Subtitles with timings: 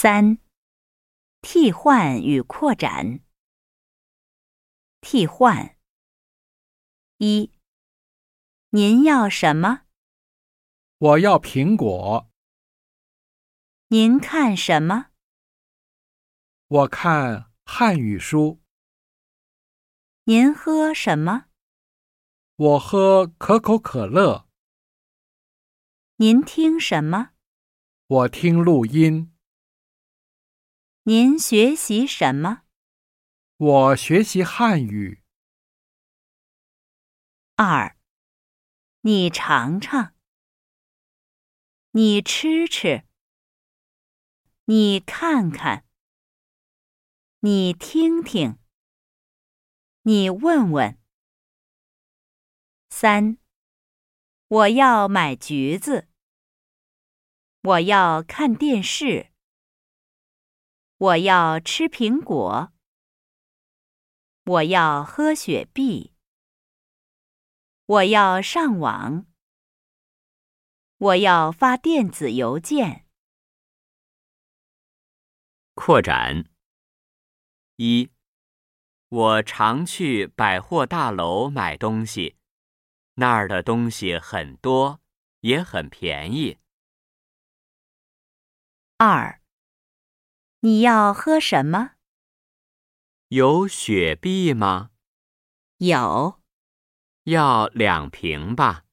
[0.00, 0.38] 三、
[1.42, 3.18] 替换与扩展。
[5.00, 5.76] 替换。
[7.16, 7.50] 一、
[8.68, 9.86] 您要什么？
[10.98, 12.30] 我要苹果。
[13.88, 15.10] 您看什么？
[16.68, 18.62] 我看汉语书。
[20.26, 21.46] 您喝什么？
[22.54, 24.46] 我喝可口可乐。
[26.18, 27.30] 您听什么？
[28.06, 29.34] 我听录音。
[31.10, 32.64] 您学习什么？
[33.56, 35.22] 我学习汉语。
[37.56, 37.96] 二，
[39.00, 40.14] 你尝尝，
[41.92, 43.06] 你吃吃，
[44.66, 45.86] 你看看，
[47.40, 48.58] 你听听，
[50.02, 51.00] 你问问。
[52.90, 53.38] 三，
[54.48, 56.10] 我要买橘子，
[57.62, 59.32] 我要看电视。
[60.98, 62.72] 我要吃苹果。
[64.44, 66.12] 我要喝雪碧。
[67.86, 69.26] 我要上网。
[70.96, 73.06] 我要发电子邮件。
[75.74, 76.50] 扩展。
[77.76, 78.10] 一，
[79.08, 82.36] 我常去百货大楼买东西，
[83.14, 85.00] 那儿的东西很多，
[85.42, 86.58] 也很便宜。
[88.96, 89.37] 二。
[90.60, 91.92] 你要喝什么？
[93.28, 94.90] 有雪碧吗？
[95.76, 96.42] 有。
[97.22, 98.84] 要两瓶吧。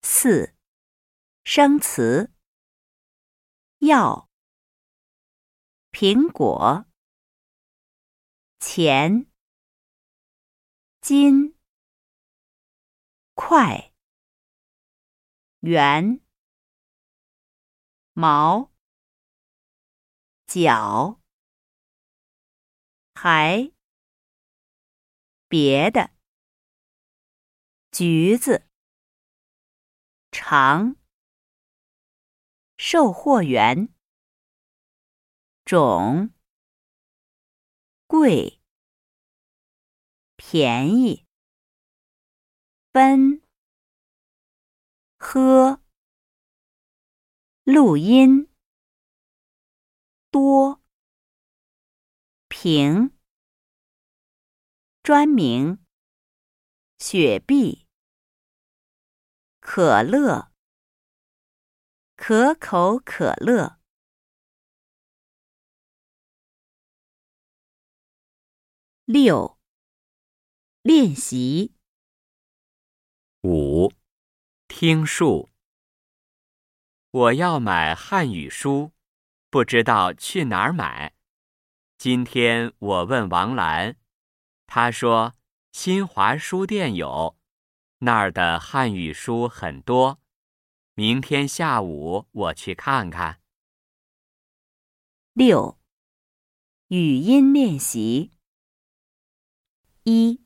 [0.00, 0.54] 四，
[1.44, 2.32] 生词。
[3.80, 4.30] 要。
[5.90, 6.86] 苹果。
[8.60, 9.26] 钱。
[11.02, 11.54] 金。
[13.34, 13.92] 快。
[15.60, 16.22] 圆。
[18.14, 18.70] 毛，
[20.46, 21.18] 脚，
[23.14, 23.72] 还，
[25.48, 26.10] 别的，
[27.90, 28.68] 橘子，
[30.30, 30.96] 长，
[32.76, 33.94] 售货员，
[35.64, 36.34] 种，
[38.06, 38.60] 贵，
[40.36, 41.26] 便宜，
[42.92, 43.42] 分，
[45.18, 45.81] 喝。
[47.64, 48.52] 录音，
[50.32, 50.82] 多，
[52.48, 53.16] 平，
[55.00, 55.78] 专名，
[56.98, 57.86] 雪碧，
[59.60, 60.52] 可乐，
[62.16, 63.78] 可口可乐。
[69.04, 69.56] 六，
[70.82, 71.76] 练习。
[73.44, 73.92] 五，
[74.66, 75.51] 听数。
[77.12, 78.92] 我要买汉语书，
[79.50, 81.12] 不知道去哪儿买。
[81.98, 83.96] 今天我问王兰，
[84.66, 85.34] 她说
[85.72, 87.36] 新华书店有，
[87.98, 90.22] 那儿的汉语书很多。
[90.94, 93.40] 明天下午我去看看。
[95.34, 95.78] 六，
[96.88, 98.30] 语音练习。
[100.04, 100.40] 一，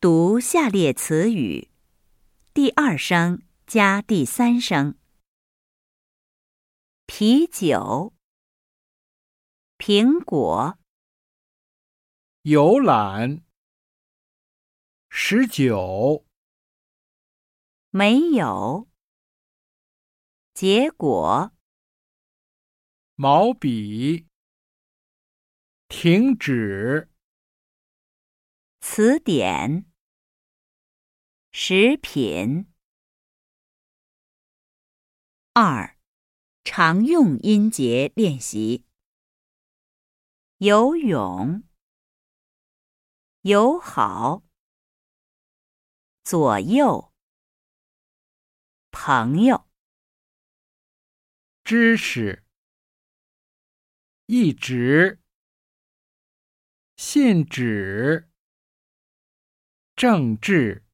[0.00, 1.72] 读下列词语，
[2.54, 4.96] 第二声加第三声。
[7.18, 8.14] 啤酒，
[9.78, 10.78] 苹果，
[12.42, 13.42] 游览，
[15.08, 16.26] 十九，
[17.88, 18.90] 没有，
[20.52, 21.52] 结果，
[23.14, 24.28] 毛笔，
[25.88, 27.10] 停止，
[28.80, 29.86] 词典，
[31.50, 32.70] 食品，
[35.54, 35.95] 二。
[36.68, 38.84] 常用音节练习：
[40.56, 41.62] 游泳、
[43.42, 44.42] 友好、
[46.24, 47.14] 左右、
[48.90, 49.68] 朋友、
[51.62, 52.44] 知识、
[54.26, 55.20] 一直、
[56.96, 58.28] 信纸、
[59.94, 60.85] 政治。